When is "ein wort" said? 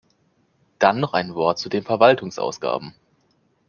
1.13-1.59